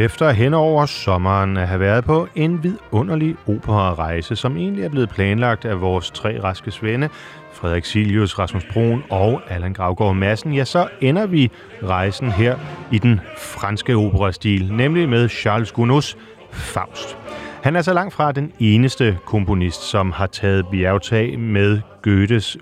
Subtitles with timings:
[0.00, 5.08] Efter hen over sommeren at have været på en vidunderlig operarejse, som egentlig er blevet
[5.08, 7.08] planlagt af vores tre raske svende,
[7.52, 11.50] Frederik Silius, Rasmus Brun og Allan Gravgaard Madsen, ja, så ender vi
[11.82, 12.56] rejsen her
[12.92, 16.16] i den franske operastil, nemlig med Charles Gounod's
[16.52, 17.18] Faust.
[17.62, 22.56] Han er så langt fra den eneste komponist, som har taget bjergtag med Goethes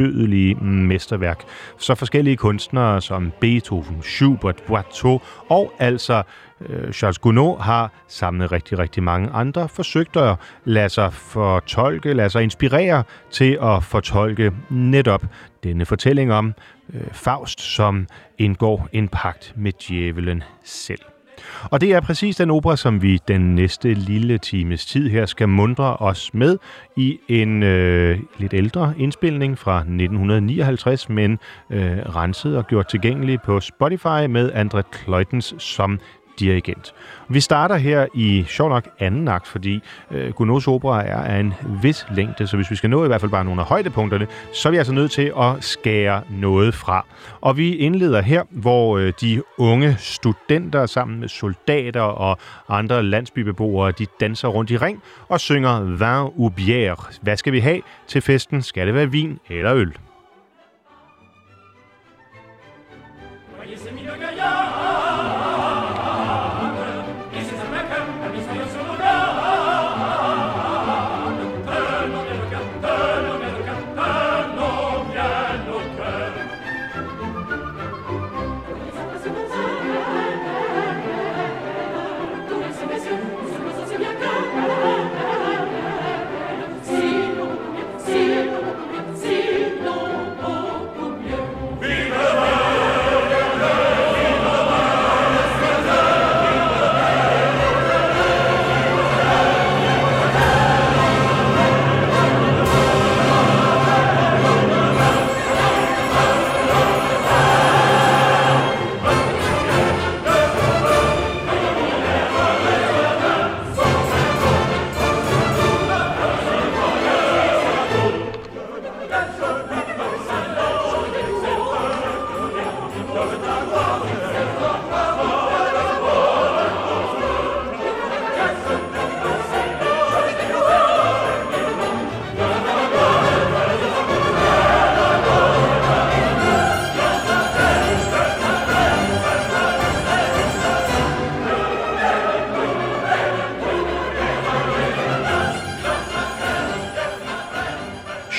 [0.00, 1.44] udødelige mesterværk.
[1.78, 6.22] Så forskellige kunstnere som Beethoven, Schubert, Watteau og altså
[6.60, 12.12] øh, Charles Gounod har sammen med rigtig, rigtig mange andre forsøgt at lade sig fortolke,
[12.12, 15.24] lade sig inspirere til at fortolke netop
[15.64, 16.54] denne fortælling om
[16.94, 18.06] øh, Faust, som
[18.38, 21.13] indgår en pagt med djævelen selv.
[21.62, 25.48] Og det er præcis den opera, som vi den næste lille times tid her skal
[25.48, 26.58] mundre os med
[26.96, 31.38] i en øh, lidt ældre indspilning fra 1959, men
[31.70, 36.00] øh, renset og gjort tilgængelig på Spotify med Andre Kleutens som
[36.38, 36.94] dirigent.
[37.28, 41.54] Vi starter her i sjov nok anden akt, fordi øh, Gounod's opera er af en
[41.82, 44.68] vis længde, så hvis vi skal nå i hvert fald bare nogle af højdepunkterne, så
[44.68, 47.06] er vi altså nødt til at skære noget fra.
[47.40, 53.92] Og vi indleder her, hvor øh, de unge studenter sammen med soldater og andre landsbybeboere,
[53.92, 57.18] de danser rundt i ring og synger Vin ou bière.
[57.22, 58.62] Hvad skal vi have til festen?
[58.62, 59.92] Skal det være vin eller øl?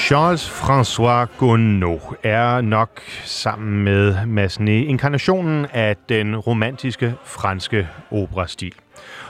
[0.05, 8.73] Charles-François Gounod er nok sammen med Massenet inkarnationen af den romantiske franske operastil.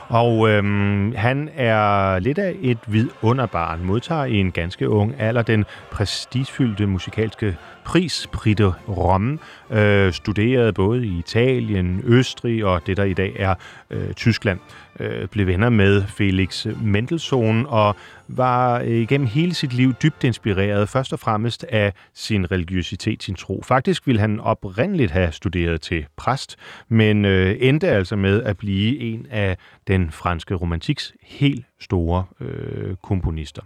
[0.07, 5.66] Og øhm, han er lidt af et vidunderbarn, modtager i en ganske ung alder den
[5.92, 9.38] prestigefyldte musikalske pris, Prix de Rome,
[9.69, 13.56] øh, studerede både i Italien, Østrig og det, der i dag er
[13.90, 14.60] øh, Tyskland.
[15.00, 17.96] Øh, blev venner med Felix Mendelssohn og
[18.28, 23.36] var øh, gennem hele sit liv dybt inspireret, først og fremmest af sin religiøsitet, sin
[23.36, 23.62] tro.
[23.66, 26.56] Faktisk ville han oprindeligt have studeret til præst,
[26.90, 32.96] men øh, endte altså med at blive en af den franske romantiks helt store øh,
[33.04, 33.62] komponister.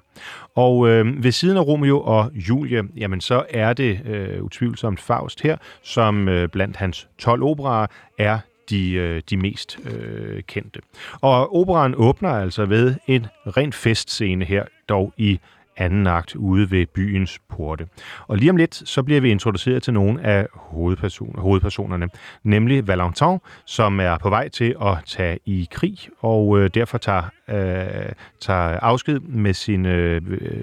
[0.55, 5.41] Og øh, ved siden af Romeo og Julie, jamen så er det øh, utvivlsomt Faust
[5.41, 7.87] her, som øh, blandt hans 12 operer
[8.17, 8.39] er
[8.69, 10.79] de, øh, de mest øh, kendte.
[11.21, 13.27] Og operan åbner altså ved en
[13.57, 15.39] rent festscene her, dog i
[15.79, 17.87] anden akt ude ved byens porte.
[18.27, 22.09] Og lige om lidt, så bliver vi introduceret til nogle af hovedperson- hovedpersonerne,
[22.43, 27.23] nemlig Valentin, som er på vej til at tage i krig, og øh, derfor tager,
[27.49, 30.21] øh, tager afsked med sin øh,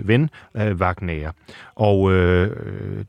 [0.09, 1.31] ven øh, Wagner.
[1.75, 2.57] Og øh,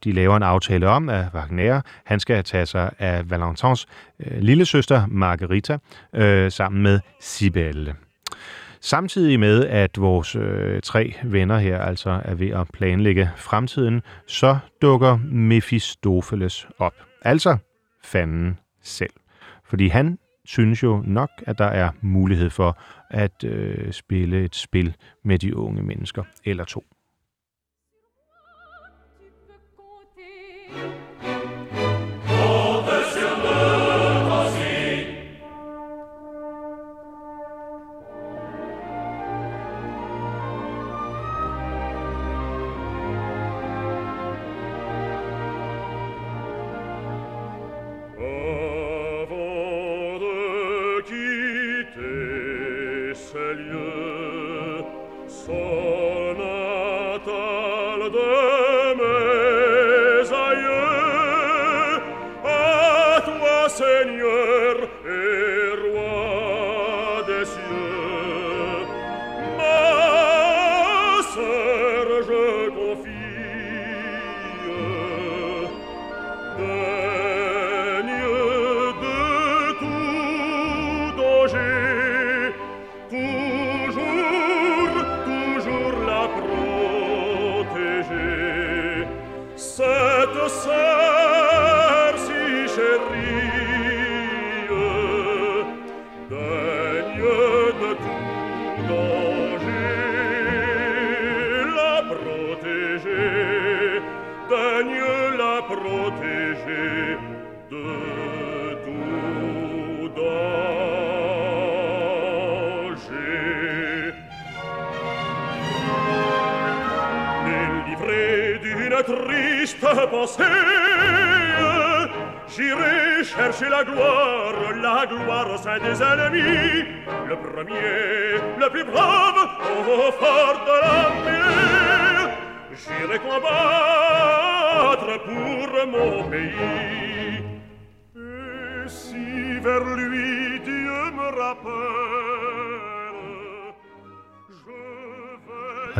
[0.04, 3.88] de laver en aftale om, at Wagner han skal tage sig af Valentins
[4.20, 5.78] øh, lillesøster Margarita
[6.14, 7.96] øh, sammen med Sibelle.
[8.82, 14.58] Samtidig med, at vores øh, tre venner her altså er ved at planlægge fremtiden, så
[14.82, 16.94] dukker Mephistopheles op.
[17.22, 17.58] Altså
[18.04, 19.14] fanden selv.
[19.66, 22.78] Fordi han synes jo nok, at der er mulighed for
[23.10, 26.84] at øh, spille et spil med de unge mennesker, eller to.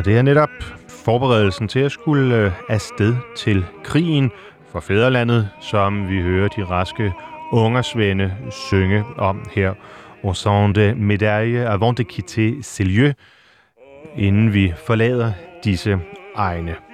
[0.08, 0.50] Det er netop
[0.88, 4.30] forberedelsen til at skulle øh, afsted til krigen
[4.72, 7.12] for fædrelandet, som vi hører de raske
[7.52, 9.74] ungersvende synge om her.
[10.24, 13.14] Au son de médaille avant de quitter ces lieux,
[14.16, 15.32] inden vi forlader
[15.64, 15.98] disse
[16.34, 16.87] egne.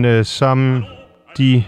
[0.00, 0.84] Men øh, som
[1.38, 1.64] de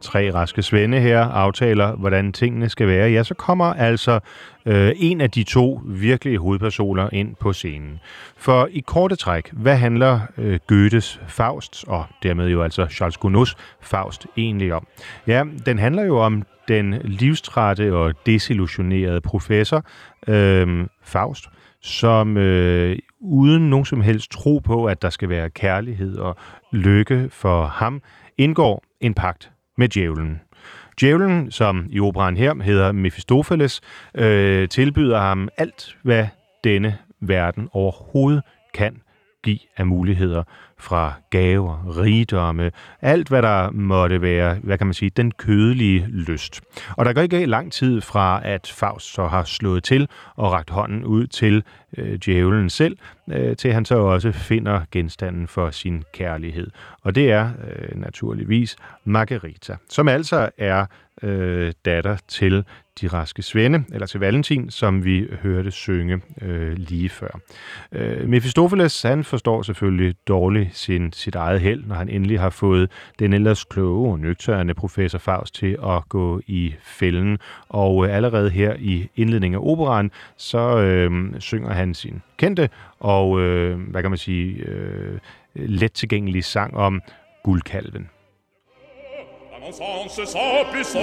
[0.00, 4.20] tre raske svende her aftaler, hvordan tingene skal være, ja, så kommer altså
[4.66, 8.00] øh, en af de to virkelige hovedpersoner ind på scenen.
[8.36, 13.56] For i korte træk, hvad handler øh, Goethes Faust, og dermed jo altså Charles Gounods
[13.80, 14.86] Faust egentlig om?
[15.26, 19.84] Ja, den handler jo om den livstrætte og desillusionerede professor
[20.28, 21.44] øh, Faust,
[21.82, 26.36] som øh, uden nogen som helst tro på, at der skal være kærlighed og
[26.72, 28.02] lykke for ham,
[28.38, 30.40] indgår en pagt med djævlen.
[31.00, 33.80] Djævlen, som i operan her hedder Mephistopheles,
[34.14, 36.26] øh, tilbyder ham alt, hvad
[36.64, 38.42] denne verden overhovedet
[38.74, 38.96] kan
[39.44, 40.42] give af muligheder
[40.78, 42.70] fra gaver, rigdomme,
[43.02, 46.60] alt hvad der måtte være, hvad kan man sige, den kødelige lyst.
[46.96, 50.70] Og der går ikke lang tid fra, at Faust så har slået til og rakt
[50.70, 51.62] hånden ud til
[51.96, 52.96] øh, djævlen selv,
[53.30, 56.70] øh, til han så også finder genstanden for sin kærlighed.
[57.02, 60.86] Og det er øh, naturligvis Margarita, som altså er
[61.22, 62.64] øh, datter til
[63.00, 67.40] de raske svende, eller til Valentin, som vi hørte synge øh, lige før.
[67.92, 72.90] Øh, Mephistopheles, han forstår selvfølgelig dårligt sin, sit eget held, når han endelig har fået
[73.18, 77.38] den ellers kloge og nøgtørende professor Faust til at gå i fælden.
[77.68, 82.68] Og øh, allerede her i indledningen af operan, så øh, synger han sin kendte
[83.00, 85.18] og, øh, hvad kan man sige, øh,
[85.54, 87.00] let tilgængelige sang om
[87.44, 88.08] guldkalven.
[89.64, 91.00] En un sens sa puissance,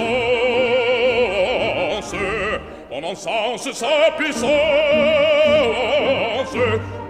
[2.92, 4.52] en un sens sa puissance,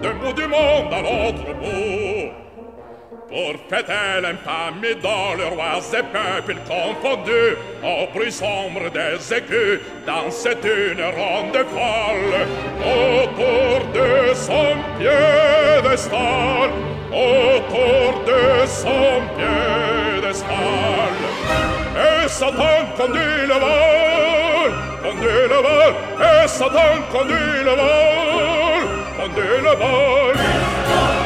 [0.00, 2.12] d'un bout du monde à l'autre bout.
[3.32, 10.58] Pour fêter l'infamie dans le roi et peuples confondus, au bruit sombre des écus, dansait
[10.62, 12.46] une ronde folle
[12.84, 16.72] autour de son piédestal,
[17.10, 20.52] autour de son piédestal.
[21.96, 24.72] Et Satan conduit le vol,
[25.02, 28.84] conduit le vol, et Satan conduit le vol,
[29.16, 31.22] conduit le vol.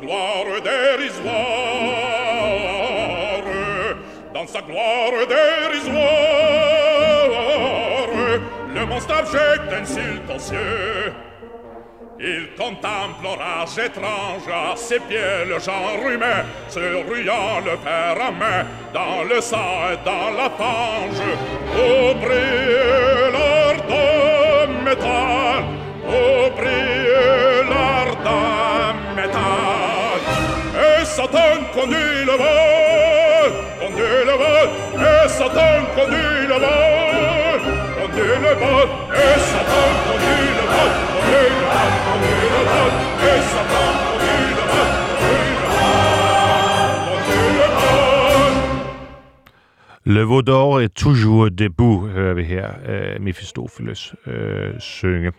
[0.00, 1.32] gloire dérisoire.
[4.34, 6.02] Dans sa gloire dérisoire,
[8.74, 11.12] le monstre abject insulte aux cieux.
[12.18, 18.30] Il contemple l'orage étrange à ses pieds le genre humain se ruyant le fer à
[18.30, 21.20] main dans le sang et dans la fange
[21.74, 25.35] au brûleur de métal
[31.86, 34.68] conduit le vol conduit le vol
[35.06, 37.60] et Satan conduit le vol.
[38.00, 42.92] Conduit le vol et Satan conduit le vol conduit le vol conduit le vol
[43.28, 44.05] et Satan
[50.08, 54.32] Le Vaudor est toujours debout, hører vi her uh, Mephistopheles uh,
[54.78, 55.32] synge.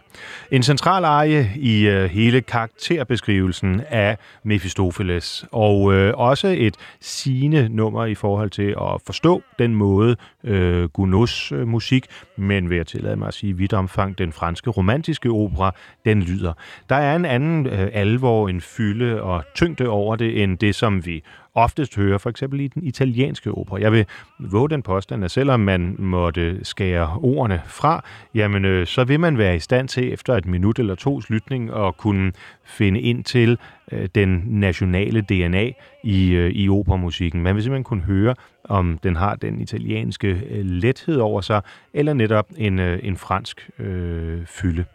[0.52, 8.06] En central eje i uh, hele karakterbeskrivelsen af Mephistopheles, og uh, også et sigende nummer
[8.06, 12.06] i forhold til at forstå den måde uh, Gounods uh, musik,
[12.38, 16.22] men ved at tillade mig at sige i vidt omfang, den franske romantiske opera, den
[16.24, 16.54] lyder.
[16.90, 21.06] Der er en anden uh, alvor, en fylde og tyngde over det, end det, som
[21.06, 21.24] vi
[21.58, 23.82] oftest hører, for eksempel i den italienske opera.
[23.82, 24.06] Jeg vil
[24.40, 28.04] våge den påstand, at selvom man måtte skære ordene fra,
[28.36, 31.74] jamen øh, så vil man være i stand til efter et minut eller tos lytning
[31.76, 32.32] at kunne
[32.66, 33.58] finde ind til
[33.92, 35.72] øh, den nationale DNA
[36.04, 37.44] i, øh, i operamusikken.
[37.44, 38.36] Man vil simpelthen kunne høre,
[38.68, 41.62] om den har den italienske øh, lethed over sig,
[41.94, 44.86] eller netop en, øh, en fransk øh, fylde.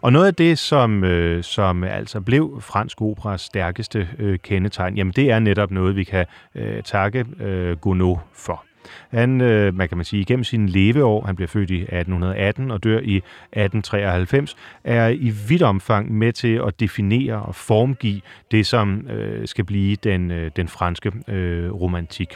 [0.00, 5.12] Og noget af det, som, øh, som altså blev fransk operas stærkeste øh, kendetegn, jamen
[5.12, 8.64] det er netop noget, vi kan øh, takke øh, Gounod for.
[9.10, 12.84] Han, øh, man kan man sige, igennem sine leveår, han bliver født i 1818 og
[12.84, 18.20] dør i 1893, er i vidt omfang med til at definere og formgive
[18.50, 22.28] det, som øh, skal blive den, øh, den franske øh, romantik.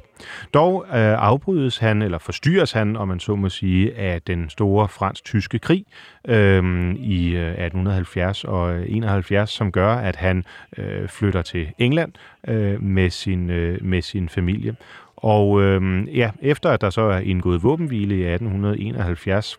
[0.55, 4.89] Dog øh, afbrydes han, eller forstyrres han, om man så må sige, af den store
[4.89, 5.85] fransk-tyske krig
[6.29, 10.45] øh, i øh, 1870 og 71, som gør, at han
[10.79, 12.13] øh, flytter til England
[12.49, 14.75] øh, med, sin, øh, med sin familie.
[15.25, 19.59] Og øh, ja, efter at der så er indgået våbenhvile i 1871,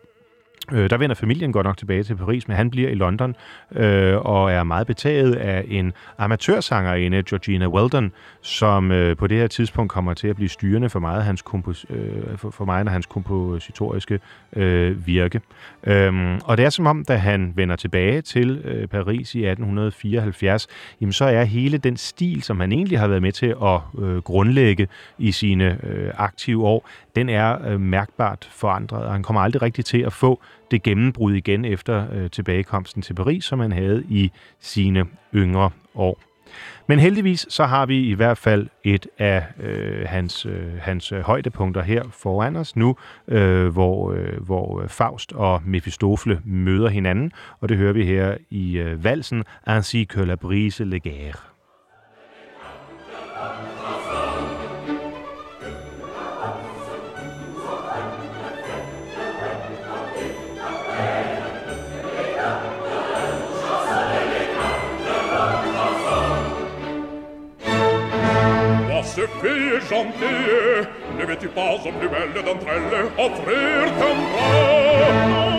[0.71, 3.35] Øh, der vender familien godt nok tilbage til Paris, men han bliver i London
[3.71, 9.47] øh, og er meget betaget af en amatørsangerinde, Georgina Weldon, som øh, på det her
[9.47, 12.85] tidspunkt kommer til at blive styrende for meget af hans, kompos, øh, for, for meget
[12.85, 14.19] af hans kompositoriske
[14.55, 15.41] øh, virke.
[15.83, 20.67] Øhm, og det er som om, da han vender tilbage til øh, Paris i 1874,
[21.01, 24.17] jamen så er hele den stil, som han egentlig har været med til at øh,
[24.17, 29.61] grundlægge i sine øh, aktive år, den er øh, mærkbart forandret, og han kommer aldrig
[29.61, 30.41] rigtig til at få
[30.71, 35.05] det gennembrud igen efter øh, tilbagekomsten til Paris, som han havde i sine
[35.35, 36.19] yngre år.
[36.87, 41.21] Men heldigvis så har vi i hvert fald et af øh, hans, øh, hans øh,
[41.21, 42.95] højdepunkter her foran os nu,
[43.27, 48.77] øh, hvor, øh, hvor Faust og Mephistofle møder hinanden, og det hører vi her i
[48.77, 50.99] øh, valsen Ainsi que la brise le
[69.41, 70.87] fille gentille,
[71.19, 75.54] ne veux-tu pas, aux plus belles d'entre elles, offrir ton bras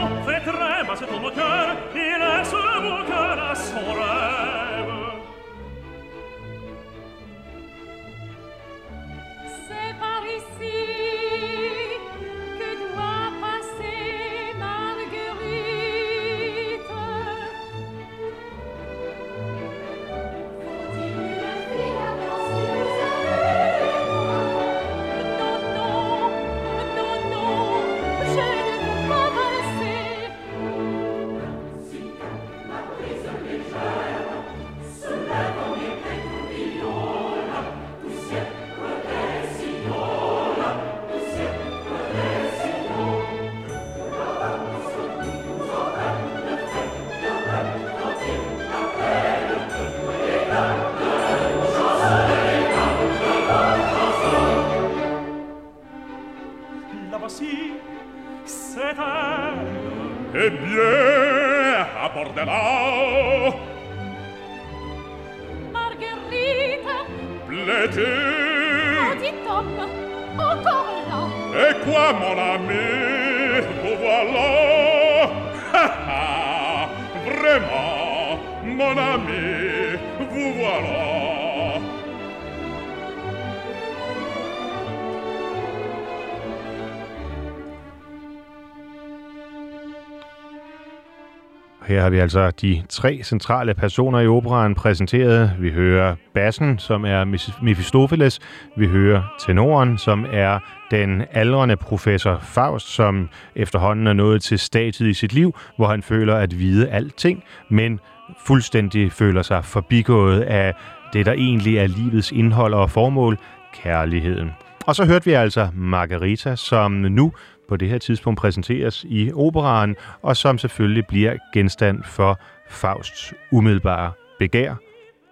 [91.96, 95.52] Her har vi altså de tre centrale personer i operaen præsenteret.
[95.58, 97.24] Vi hører bassen, som er
[97.62, 98.40] Mephistopheles.
[98.76, 100.58] Vi hører tenoren, som er
[100.90, 106.02] den aldrende professor Faust, som efterhånden er nået til stadiet i sit liv, hvor han
[106.02, 108.00] føler at vide alting, men
[108.46, 110.74] fuldstændig føler sig forbigået af
[111.12, 113.38] det, der egentlig er livets indhold og formål,
[113.82, 114.50] kærligheden.
[114.86, 117.32] Og så hørte vi altså Margarita, som nu
[117.68, 124.12] på det her tidspunkt præsenteres i operaen, og som selvfølgelig bliver genstand for Fausts umiddelbare
[124.38, 124.74] begær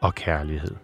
[0.00, 0.83] og kærlighed.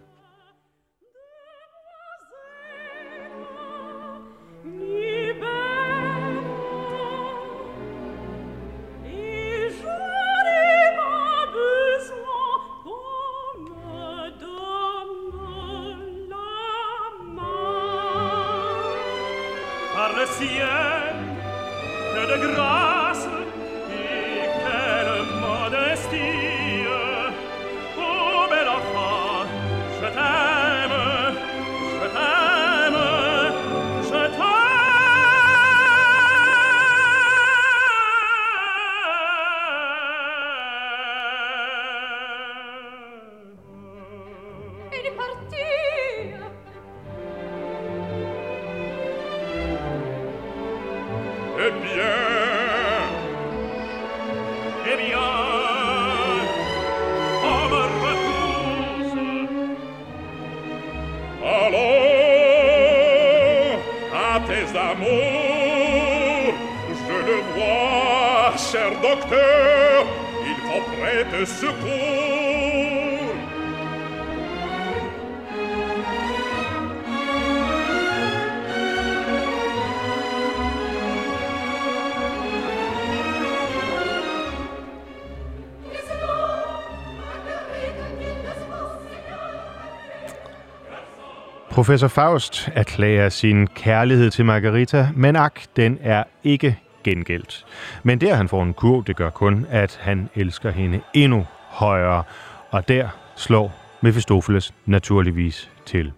[91.81, 97.65] Professor Faust erklærer sin kærlighed til Margarita, men ak, den er ikke gengældt.
[98.03, 102.23] Men der han får en kurv, det gør kun, at han elsker hende endnu højere,
[102.69, 106.11] og der slår Mephistopheles naturligvis til.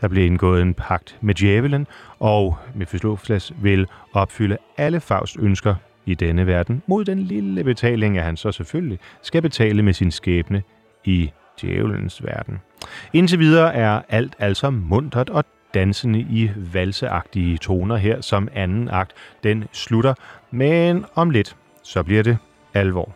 [0.00, 1.86] Der bliver indgået en pagt med djævelen,
[2.18, 5.74] og Mephistopheles vil opfylde alle Faust ønsker
[6.06, 10.10] i denne verden, mod den lille betaling, at han så selvfølgelig skal betale med sin
[10.10, 10.62] skæbne
[11.04, 12.60] i djævelens verden.
[13.12, 19.12] Indtil videre er alt altså muntert og dansende i valseagtige toner her, som anden akt
[19.42, 20.14] den slutter,
[20.50, 22.38] men om lidt, så bliver det
[22.74, 23.14] alvor.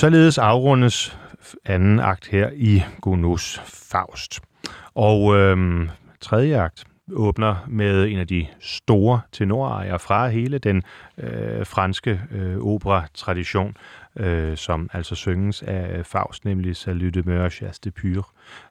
[0.00, 1.18] Således afrundes
[1.64, 4.40] anden akt her i Gounod's Faust.
[4.94, 5.88] Og øhm,
[6.20, 10.82] tredje akt åbner med en af de store tenorarier fra hele den
[11.18, 13.76] øh, franske øh, opera-tradition,
[14.16, 18.24] øh, som altså synges af Faust, nemlig Salut de Meur, Chasse de Pure.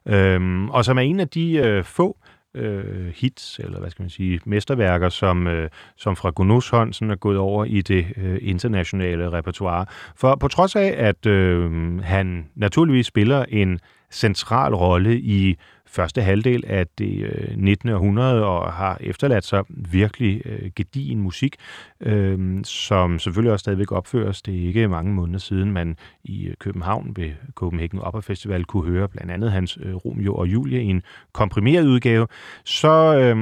[0.06, 4.02] Øhm, og som er en af de øh, få øh, Øh, hits, eller hvad skal
[4.02, 8.06] man sige, mesterværker, som, øh, som fra Gunus hånd sådan er gået over i det
[8.16, 9.86] øh, internationale repertoire.
[10.16, 15.56] For på trods af, at øh, han naturligvis spiller en central rolle i
[15.90, 17.88] første halvdel af det øh, 19.
[17.88, 21.56] århundrede og har efterladt sig virkelig øh, gedigen musik,
[22.00, 24.42] øh, som selvfølgelig også stadigvæk opføres.
[24.42, 28.90] Det er ikke mange måneder siden, man i øh, København ved Copenhagen Opera Festival kunne
[28.90, 32.26] høre blandt andet hans øh, Romeo og Julie i en komprimeret udgave.
[32.64, 33.36] Så øh,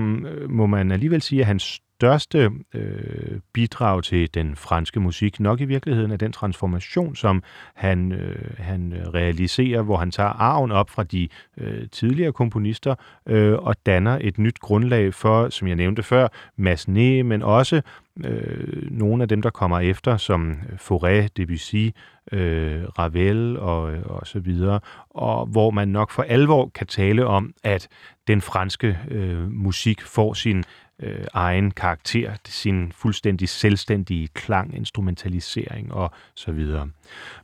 [0.50, 5.64] må man alligevel sige, at hans største øh, bidrag til den franske musik nok i
[5.64, 7.42] virkeligheden er den transformation, som
[7.74, 12.94] han, øh, han realiserer, hvor han tager arven op fra de øh, tidligere komponister
[13.26, 17.82] øh, og danner et nyt grundlag for, som jeg nævnte før, Massenet, men også
[18.24, 21.90] øh, nogle af dem, der kommer efter, som Fauré, Debussy,
[22.32, 24.80] øh, Ravel og, øh, og så videre,
[25.10, 27.88] og hvor man nok for alvor kan tale om, at
[28.28, 30.64] den franske øh, musik får sin
[31.02, 36.90] øh, egen karakter, sin fuldstændig selvstændige klang, instrumentalisering og så videre.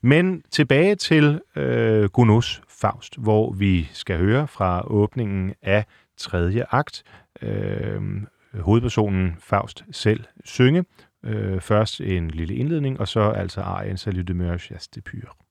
[0.03, 5.85] Men tilbage til øh, Gunos Faust, hvor vi skal høre fra åbningen af
[6.17, 7.03] tredje akt,
[7.43, 8.01] øh,
[8.61, 10.85] hovedpersonen Faust selv synge.
[11.25, 15.44] Øh, først en lille indledning, og så altså arien Salut de Meurs de Pure.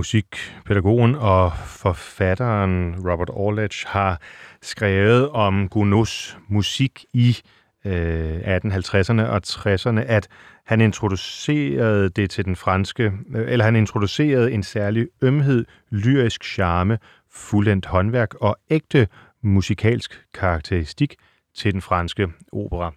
[0.00, 4.20] Musikpædagogen og forfatteren Robert Orledge har
[4.62, 7.36] skrevet om Gounods musik i
[7.84, 10.28] øh, 1850'erne og 60'erne, at
[10.66, 16.98] han introducerede det til den franske, øh, eller han introducerede en særlig ømhed, lyrisk charme,
[17.32, 19.08] fuldendt håndværk og ægte
[19.42, 21.14] musikalsk karakteristik
[21.56, 22.92] til den franske opera.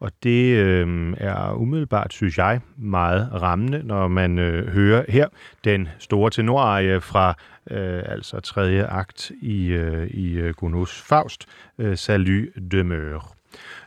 [0.00, 5.28] Og det øh, er umiddelbart, synes jeg, meget rammende, når man øh, hører her
[5.64, 7.34] den store tenorarie fra
[7.70, 11.46] øh, altså tredje akt i, øh, i øh, Gounods Faust,
[11.78, 13.36] øh, Salut demeure.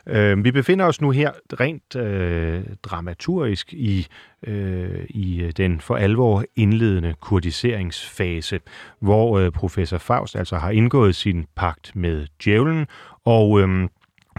[0.06, 4.06] Øh, vi befinder os nu her rent øh, dramaturgisk i,
[4.46, 8.60] øh, i øh, den for alvor indledende kurdiseringsfase,
[9.00, 12.86] hvor øh, professor Faust altså har indgået sin pagt med djævlen,
[13.24, 13.88] og øh,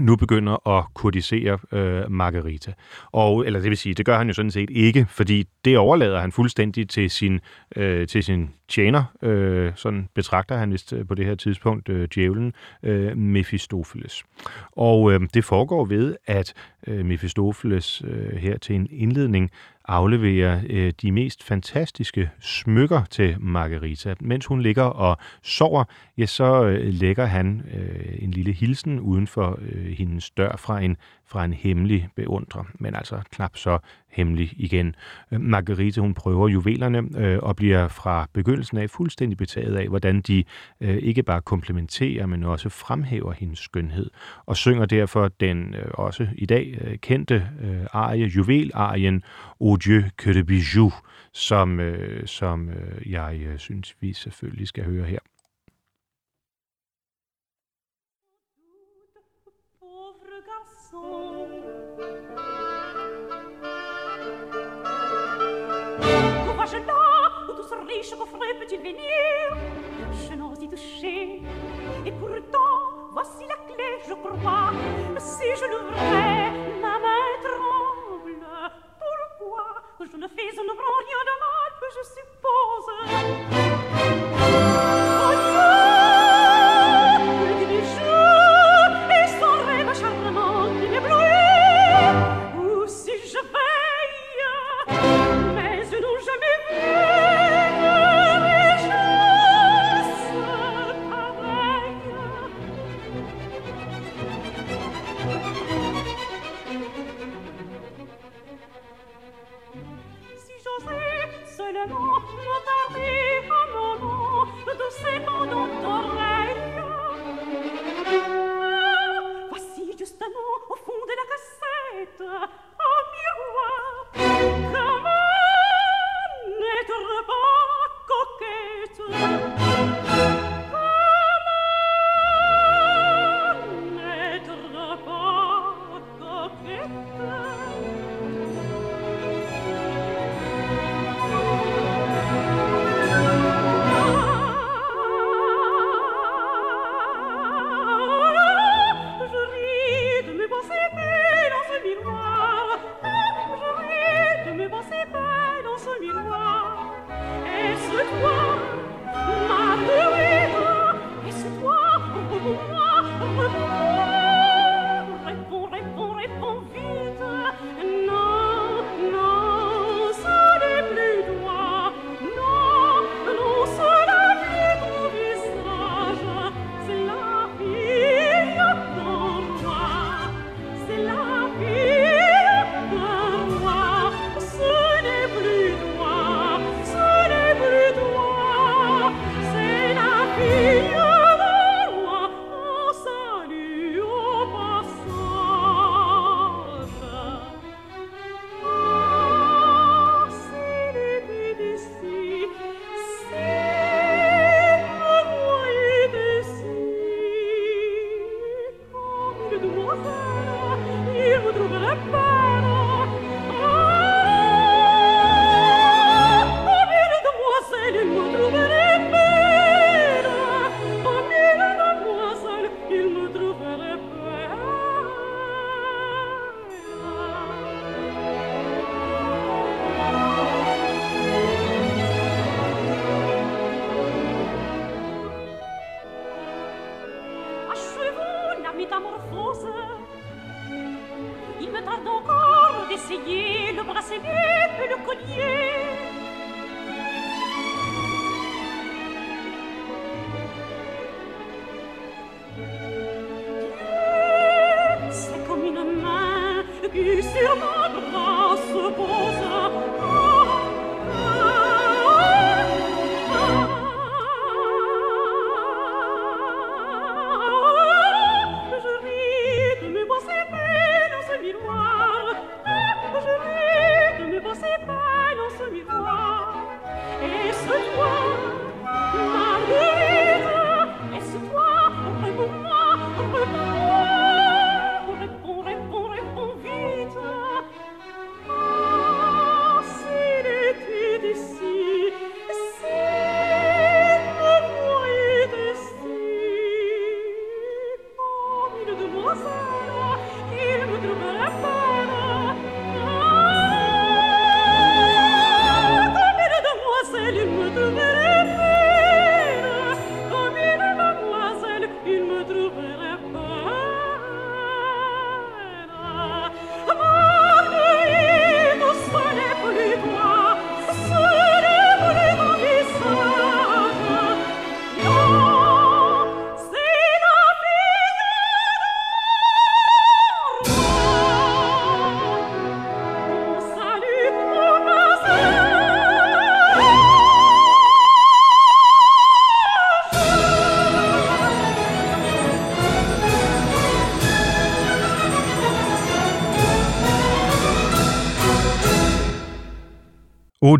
[0.01, 2.73] nu begynder at kurdisere øh, Margarita.
[3.11, 6.21] Og, eller det vil sige, det gør han jo sådan set ikke, fordi det overlader
[6.21, 7.39] han fuldstændig til sin,
[7.75, 12.07] øh, til sin tjener, øh, sådan betragter han vist øh, på det her tidspunkt øh,
[12.15, 14.23] djævlen, øh, Mephistopheles.
[14.71, 16.53] Og øh, det foregår ved, at
[16.87, 19.51] øh, Mephistopheles øh, her til en indledning
[19.85, 24.15] afleverer øh, de mest fantastiske smykker til Margarita.
[24.19, 25.83] Mens hun ligger og sover,
[26.17, 30.81] ja, så øh, lægger han øh, en lille hilsen uden for øh, hendes dør fra
[30.81, 30.97] en,
[31.31, 33.77] fra en hemmelig beundrer, men altså knap så
[34.11, 34.95] hemmelig igen.
[35.31, 40.21] Øh, Margarita, hun prøver juvelerne øh, og bliver fra begyndelsen af fuldstændig betaget af, hvordan
[40.21, 40.43] de
[40.81, 44.09] øh, ikke bare komplementerer, men også fremhæver hendes skønhed,
[44.45, 49.23] og synger derfor den øh, også i dag øh, kendte øh, arie, juvelarien
[49.61, 50.91] Au Dieu que de bijou,
[51.33, 55.19] som, øh, som øh, jeg øh, synes, vi selvfølgelig skal høre her.
[68.01, 69.55] Riche coffret peut-il venir?
[70.27, 71.39] Je n'ose y toucher.
[72.03, 74.71] Et pourtant, voici la clé, je crois.
[75.19, 78.43] Si je l'ouvrais, ma main tremble.
[79.37, 79.67] Pourquoi
[79.99, 82.89] Je ne fais, ne prends rien de mal, je suppose?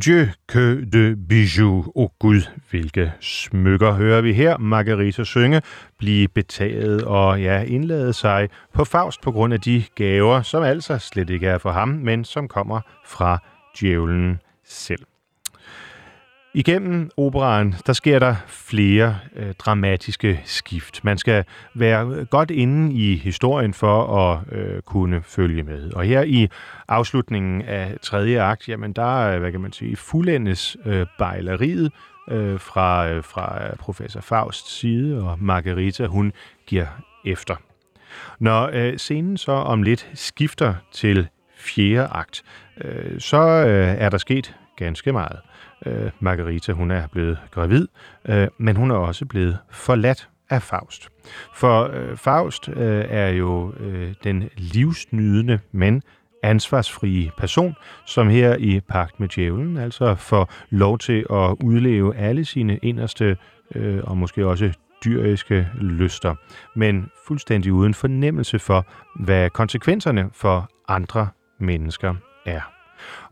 [0.05, 1.87] Dieu, que de bijoux.
[1.87, 4.57] O oh Gud, hvilke smykker hører vi her.
[4.57, 5.61] Margarita synge,
[5.97, 10.97] blive betaget og ja, indlade sig på Faust på grund af de gaver, som altså
[10.97, 13.37] slet ikke er for ham, men som kommer fra
[13.79, 15.05] djævlen selv.
[16.53, 21.03] Igennem operaen, der sker der flere øh, dramatiske skift.
[21.03, 21.43] Man skal
[21.73, 25.93] være godt inde i historien for at øh, kunne følge med.
[25.93, 26.47] Og her i
[26.87, 31.91] afslutningen af tredje akt, jamen der, øh, hvad kan man sige, fuldendes øh, bejleriet
[32.29, 36.33] øh, fra, øh, fra professor Fausts side, og Margarita, hun
[36.65, 36.87] giver
[37.25, 37.55] efter.
[38.39, 41.27] Når øh, scenen så om lidt skifter til
[41.57, 42.43] fjerde akt,
[42.81, 45.39] øh, så øh, er der sket ganske meget.
[45.85, 47.87] Øh, Margarita, hun er blevet gravid,
[48.25, 51.09] øh, men hun er også blevet forladt af Faust.
[51.55, 56.03] For øh, Faust øh, er jo øh, den livsnydende, men
[56.43, 57.75] ansvarsfrie person,
[58.05, 63.37] som her i pagt med djævlen altså får lov til at udleve alle sine inderste
[63.75, 64.73] øh, og måske også
[65.05, 66.35] dyriske lyster,
[66.75, 68.85] men fuldstændig uden fornemmelse for,
[69.19, 71.27] hvad konsekvenserne for andre
[71.59, 72.15] mennesker
[72.45, 72.80] er.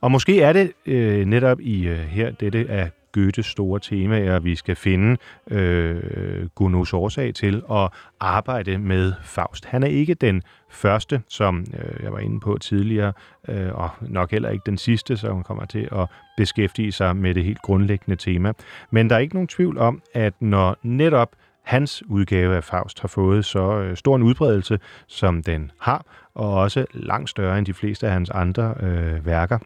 [0.02, 4.56] Og måske er det øh, netop i øh, her dette af Goethes store temaer, vi
[4.56, 5.18] skal finde
[5.52, 7.90] øh, Gunnos årsag til at
[8.20, 9.66] arbejde med Faust.
[9.66, 13.14] Han er ikke den første, som øh, jeg var inde på tidligere,
[13.48, 16.08] øh, og nok heller ikke den sidste, som kommer til at
[16.38, 18.54] beskæftige sig med det helt grundlæggende tema.
[18.92, 21.30] Men der er ikke nogen tvivl om, at når netop
[21.70, 26.06] hans udgave af Faust har fået så øh, stor en udbredelse, som den har,
[26.36, 29.60] og også langt større end de fleste af hans andre øh, værker,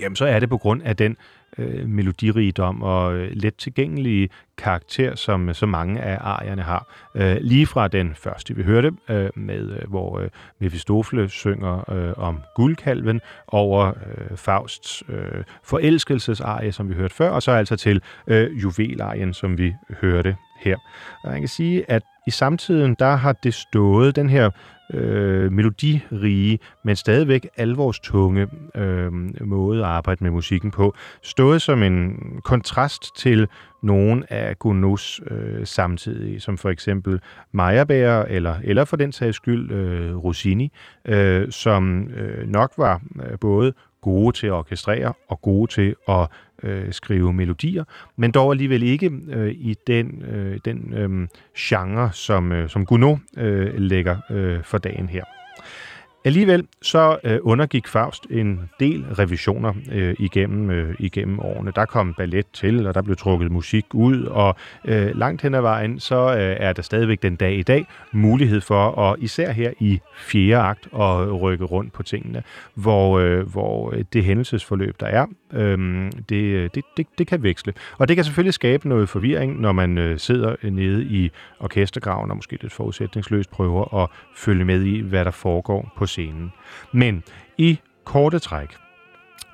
[0.00, 1.16] jamen så er det på grund af den
[1.58, 4.28] øh, melodirigdom og øh, let tilgængelige
[4.58, 6.86] karakter, som øh, så mange af arierne har.
[7.14, 10.28] Øh, lige fra den første, vi hørte, øh, med øh, hvor øh,
[10.58, 17.42] Mephistopheles synger øh, om guldkalven over øh, Fausts øh, forelskelsesarie, som vi hørte før, og
[17.42, 20.76] så altså til øh, juvelarien, som vi hørte her.
[21.24, 24.50] Og man kan sige, at i samtiden, der har det stået den her
[24.94, 29.12] øh, melodirige, men stadigvæk alvorstunge øh,
[29.46, 33.48] måde at arbejde med musikken på, stået som en kontrast til
[33.82, 37.20] nogle af Gounods øh, samtidige, som for eksempel
[37.52, 40.72] Meyerbeer, eller, eller for den sags skyld øh, Rossini,
[41.04, 46.28] øh, som øh, nok var øh, både gode til at orkestrere og gode til at
[46.62, 47.84] øh, skrive melodier,
[48.16, 51.28] men dog alligevel ikke øh, i den, øh, den øh,
[51.58, 55.24] genre, som, øh, som Gounod øh, lægger øh, for dagen her.
[56.24, 61.72] Alligevel så øh, undergik Faust en del revisioner øh, igennem, øh, igennem årene.
[61.76, 65.60] Der kom ballet til, og der blev trukket musik ud, og øh, langt hen ad
[65.60, 69.72] vejen, så øh, er der stadigvæk den dag i dag mulighed for, og især her
[69.80, 72.42] i fjerde akt, at rykke rundt på tingene,
[72.74, 77.72] hvor, øh, hvor det hændelsesforløb, der er, øh, det, det, det, det kan veksle.
[77.98, 82.36] Og det kan selvfølgelig skabe noget forvirring, når man øh, sidder nede i orkestergraven og
[82.36, 86.52] måske lidt forudsætningsløst prøver at følge med i, hvad der foregår på scenen.
[86.92, 87.22] Men
[87.58, 88.76] i korte træk,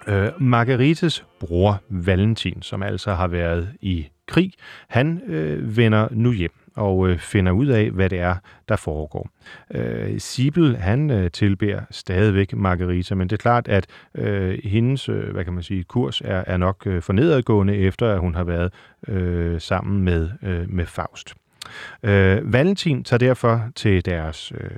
[0.07, 4.53] øh, Margarites bror Valentin, som altså har været i krig,
[4.89, 8.35] han øh, vender nu hjem og øh, finder ud af, hvad det er,
[8.69, 9.29] der foregår.
[9.75, 15.33] Øh, Sibel, han øh, tilbærer stadigvæk Margarita, men det er klart, at øh, hendes, øh,
[15.33, 18.45] hvad kan man sige, kurs er, er nok øh, for nedadgående, efter at hun har
[18.45, 18.73] været
[19.09, 21.35] øh, sammen med, øh, med Faust.
[22.03, 24.71] Øh, Valentin tager derfor til deres øh,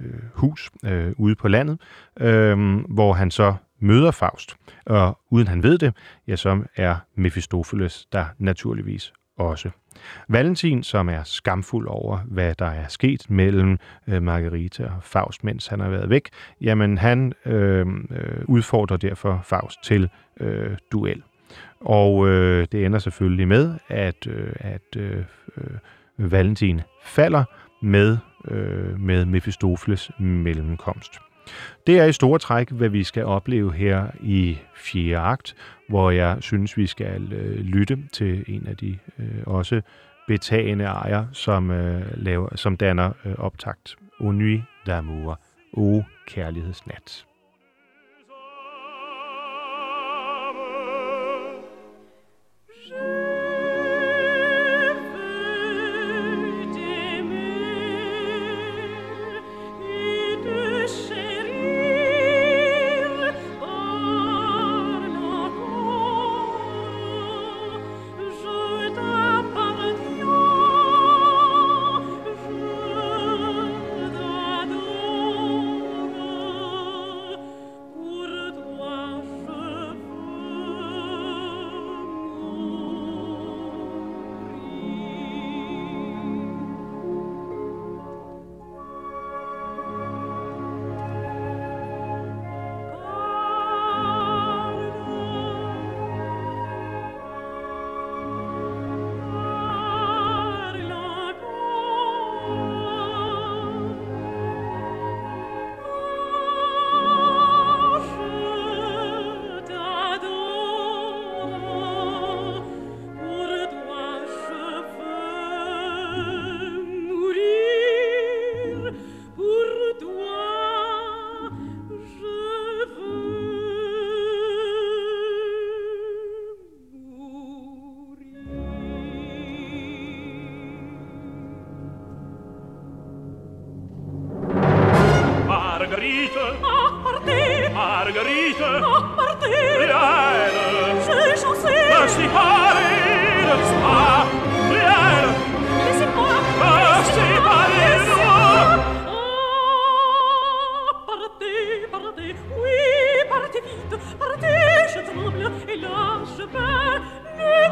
[0.00, 1.80] øh, hus øh, ude på landet,
[2.20, 4.56] øh, hvor han så møder Faust.
[4.86, 5.94] Og uden han ved det,
[6.28, 9.70] ja, så er Mephistopheles der naturligvis også.
[10.28, 13.78] Valentin, som er skamfuld over, hvad der er sket mellem
[14.08, 16.28] øh, Margarita og Faust, mens han har været væk,
[16.60, 20.08] jamen han øh, øh udfordrer derfor Faust til
[20.40, 21.22] øh, duel.
[21.80, 25.24] Og øh, det ender selvfølgelig med, at, øh, at øh,
[25.56, 25.78] øh
[26.18, 27.44] Valentin falder
[27.82, 31.18] med, øh, med Mephistopheles mellemkomst.
[31.86, 35.56] Det er i store træk, hvad vi skal opleve her i fjerde akt,
[35.88, 39.82] hvor jeg synes, vi skal øh, lytte til en af de øh, også
[40.26, 43.96] betagende ejer, som, øh, laver, som danner øh, optakt.
[44.20, 45.36] O nuit d'amour,
[45.72, 47.24] o kærlighedsnat.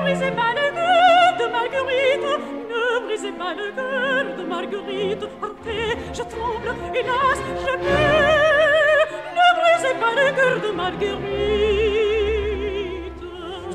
[0.04, 2.28] Ne brisez pas le cœur de Marguerite,
[2.68, 5.24] ne brisez pas le cœur de Marguerite.
[5.40, 9.08] Partez, je tremble, hélas, je meurs.
[9.38, 11.22] Ne brisez pas le cœur de Marguerite.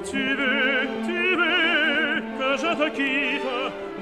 [0.05, 3.49] Tu veux, tu veux que je te quitte?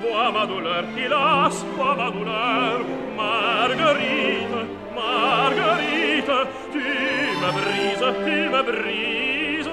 [0.02, 2.78] Vois ma douleur, hélas, vois ma douleur.
[3.16, 4.58] Marguerite,
[4.94, 6.36] Marguerite,
[6.74, 6.88] tu
[7.42, 9.72] me brises, tu me brises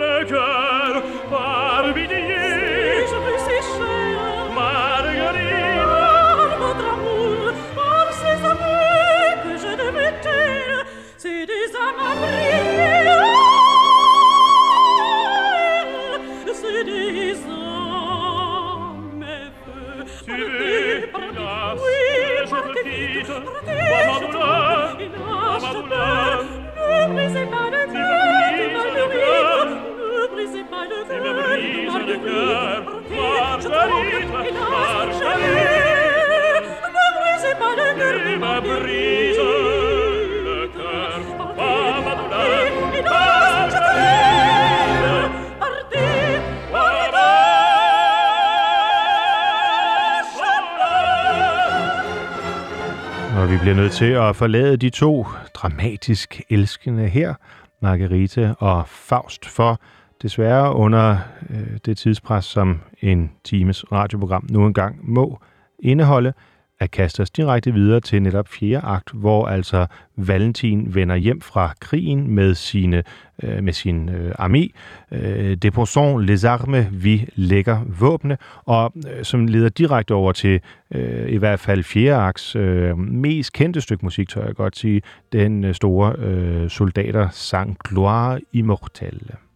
[0.00, 0.69] le cœur.
[1.92, 2.19] Ruby
[53.90, 57.34] til at forlade de to dramatisk elskende her,
[57.80, 59.80] Margarete og Faust, for
[60.22, 61.18] desværre under
[61.50, 65.40] øh, det tidspres, som en times radioprogram nu engang må
[65.78, 66.32] indeholde,
[66.80, 71.74] at kaste os direkte videre til netop fjerde akt, hvor altså Valentin vender hjem fra
[71.80, 73.02] krigen med, sine,
[73.42, 74.68] øh, med sin øh, armé.
[75.12, 80.60] Øh, Deposons les armes, vi lægger våbne, og øh, som leder direkte over til
[80.94, 85.02] øh, i hvert fald fjerde akts øh, mest kendte stykke musik, tør jeg godt sige,
[85.32, 89.49] den øh, store øh, soldater sang Gloire Immortelle.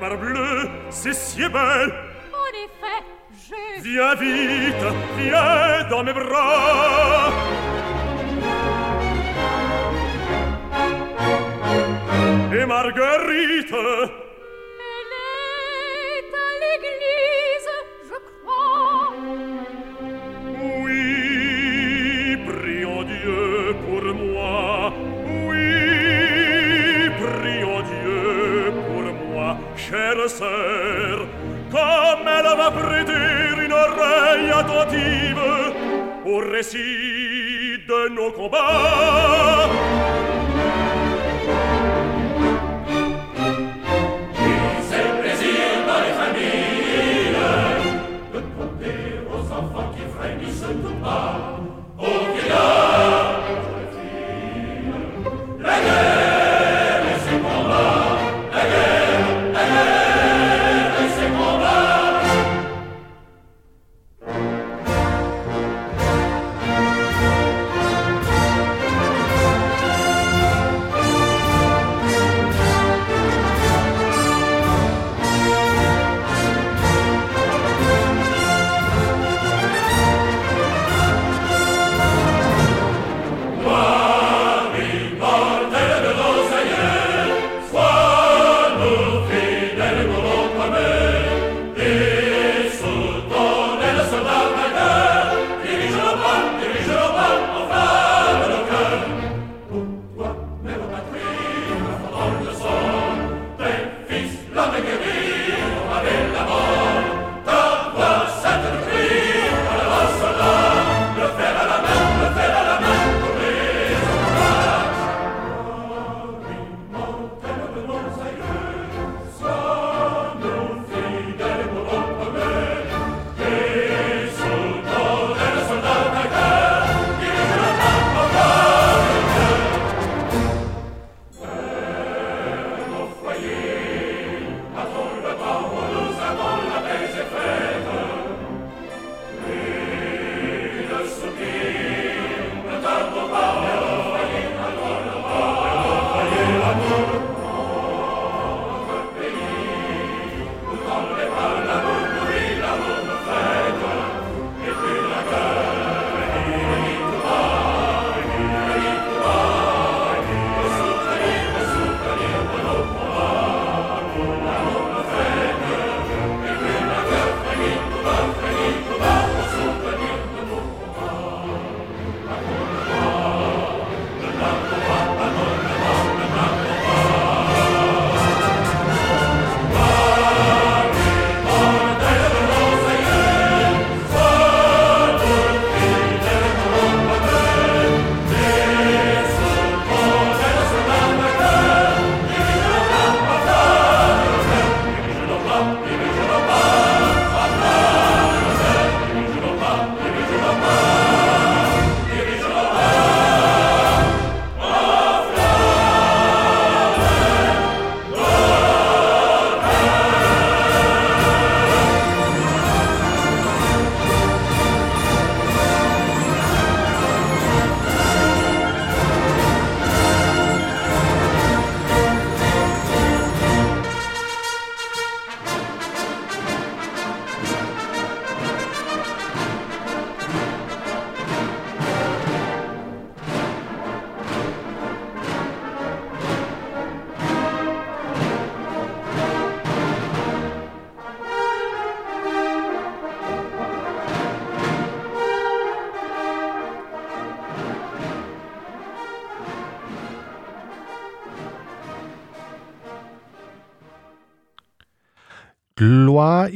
[0.00, 1.92] parbleu, c'est si belle.
[2.32, 3.02] En effet,
[3.48, 3.82] je...
[3.82, 4.86] Viens vite,
[5.18, 7.30] viens dans mes bras.
[12.52, 13.74] Et Marguerite,
[30.30, 31.26] ser
[31.74, 35.50] come la va predir in oreia dotive
[36.24, 39.70] o reside no combat
[49.94, 51.60] Qui frémissent tout bas,
[51.98, 53.09] au village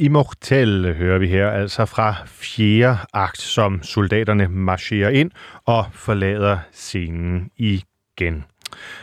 [0.05, 5.31] Gloire Immortelle hører vi her, altså fra fjerde akt, som soldaterne marcherer ind
[5.65, 8.43] og forlader scenen igen.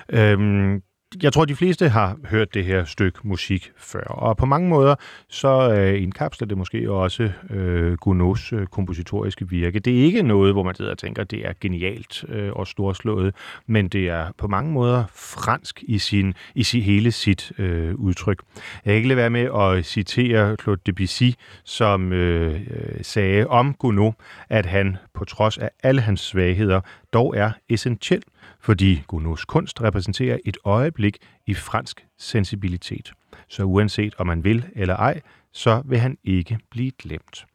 [0.08, 0.82] Øhm,
[1.22, 4.94] jeg tror, de fleste har hørt det her stykke musik før, og på mange måder
[5.28, 9.78] så øh, indkapsler det måske også øh, Gounods øh, kompositoriske virke.
[9.78, 13.34] Det er ikke noget, hvor man sidder og tænker, det er genialt øh, og storslået,
[13.66, 18.42] men det er på mange måder fransk i, sin, i sin, hele sit øh, udtryk.
[18.84, 21.30] Jeg kan ikke lade være med at citere Claude Debussy,
[21.64, 22.58] som øh, øh
[23.02, 24.12] sagde om Gounod,
[24.48, 26.80] at han på trods af alle hans svagheder
[27.12, 28.22] dog er essentiel
[28.62, 33.12] fordi Gounods kunst repræsenterer et øjeblik i fransk sensibilitet.
[33.48, 35.20] Så uanset om man vil eller ej,
[35.52, 37.46] så vil han ikke blive glemt.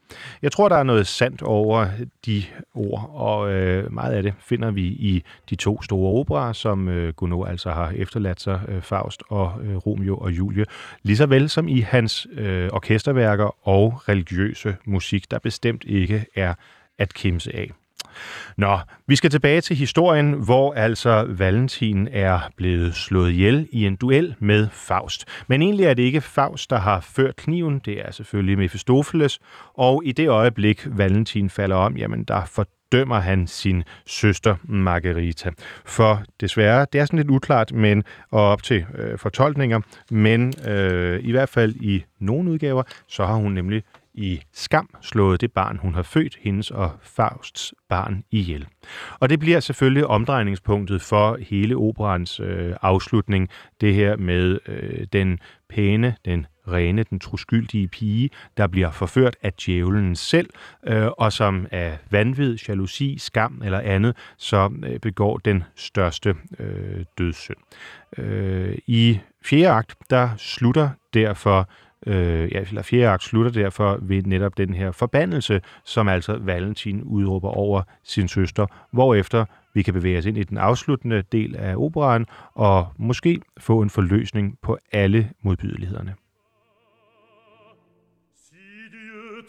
[0.42, 1.88] Jeg tror, der er noget sandt over
[2.26, 2.44] de
[2.74, 7.14] ord, og øh, meget af det finder vi i de to store operer, som øh,
[7.14, 10.66] Gounod altså har efterladt sig, øh, Faust og øh, Romeo og Julie,
[11.04, 16.54] lige så vel som i hans øh, orkesterværker og religiøse musik, der bestemt ikke er
[16.98, 17.72] at kimse af.
[18.58, 23.96] Nå, vi skal tilbage til historien, hvor altså Valentin er blevet slået ihjel i en
[23.96, 25.26] duel med Faust.
[25.48, 29.40] Men egentlig er det ikke Faust, der har ført kniven, det er selvfølgelig Mephistopheles,
[29.74, 35.52] og i det øjeblik Valentin falder om, jamen der fordømmer han sin søster Margarita.
[35.86, 39.80] For desværre, det er sådan lidt uklart, men og op til øh, fortolkninger,
[40.12, 43.84] men øh, i hvert fald i nogle udgaver, så har hun nemlig
[44.18, 48.68] i skam slået det barn, hun har født, hendes og Fausts barn, ihjel.
[49.20, 53.50] Og det bliver selvfølgelig omdrejningspunktet for hele operans øh, afslutning,
[53.82, 55.40] det her med øh, den
[55.70, 60.50] pæne, den rene, den troskyldige pige, der bliver forført af djævlen selv,
[60.88, 67.06] øh, og som af vanvid, jalousi, skam eller andet, så øh, begår den største øh,
[67.18, 67.58] dødssynd.
[68.18, 71.70] Øh, I fjerde akt, der slutter derfor
[72.06, 77.04] øh, ja, eller fjerde akt slutter derfor ved netop den her forbandelse, som altså Valentin
[77.04, 81.76] udråber over sin søster, hvorefter vi kan bevæge os ind i den afsluttende del af
[81.76, 86.16] operaen og måske få en forløsning på alle modbydelighederne.
[88.36, 88.56] Si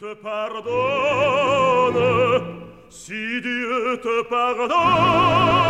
[0.00, 2.00] te pardonne,
[2.90, 5.68] si Dieu te pardonne,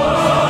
[0.00, 0.47] Oh!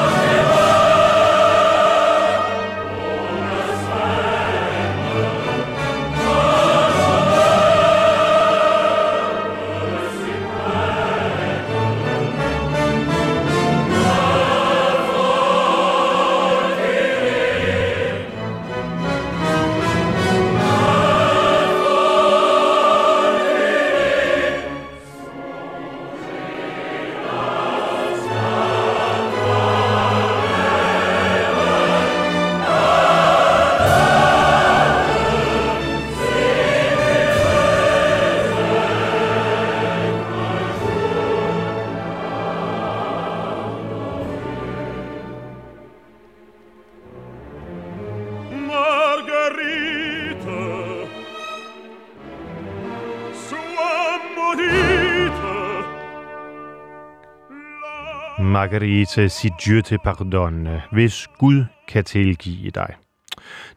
[59.28, 62.94] Si Dieu te pardonne, hvis Gud kan tilgive dig.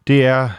[0.08, 0.50] Det er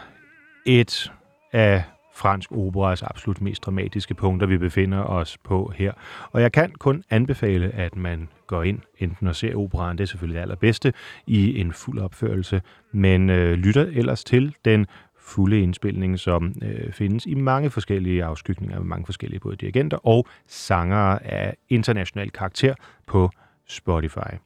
[0.65, 1.11] et
[1.51, 1.83] af
[2.15, 5.93] fransk operas absolut mest dramatiske punkter, vi befinder os på her.
[6.31, 10.07] Og jeg kan kun anbefale, at man går ind, enten og ser operaen, det er
[10.07, 10.93] selvfølgelig det allerbedste,
[11.27, 12.61] i en fuld opførelse,
[12.91, 14.87] men øh, lytter ellers til den
[15.19, 20.27] fulde indspilning, som øh, findes i mange forskellige afskygninger med mange forskellige både dirigenter og
[20.47, 22.75] sangere af international karakter
[23.07, 23.29] på
[23.73, 24.37] Spotify.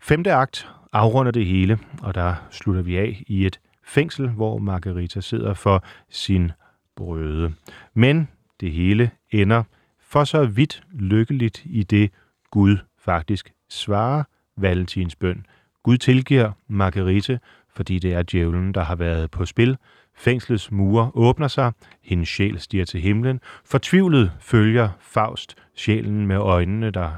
[0.00, 5.20] Femte akt afrunder det hele, og der slutter vi af i et fængsel, hvor Margarita
[5.20, 6.52] sidder for sin
[6.96, 7.52] brøde.
[7.94, 8.28] Men
[8.60, 9.62] det hele ender
[10.00, 12.10] for så vidt lykkeligt i det
[12.50, 14.24] Gud faktisk svarer
[14.56, 15.46] Valentins bøn.
[15.82, 17.40] Gud tilgiver Margarite,
[17.74, 19.76] fordi det er djævlen, der har været på spil.
[20.16, 23.40] Fængslets mure åbner sig, hendes sjæl stiger til himlen.
[23.64, 27.10] Fortvivlet følger Faust sjælen med øjnene, der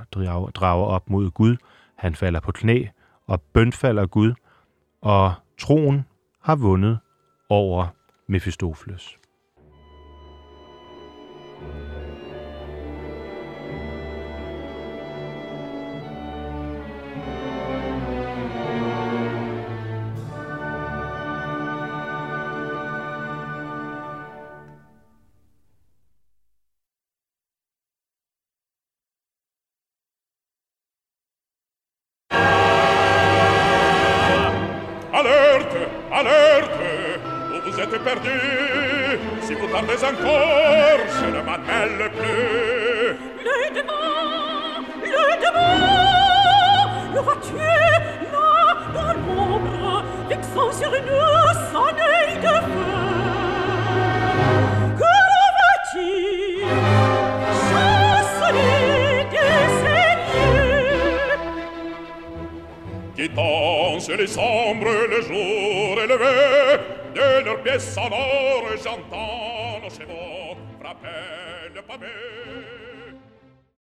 [0.54, 1.56] drager op mod Gud.
[1.96, 2.84] Han falder på knæ
[3.26, 4.34] og bønfalder Gud,
[5.02, 6.04] og troen
[6.42, 6.98] har vundet
[7.48, 7.86] over
[8.28, 9.16] Mephistopheles.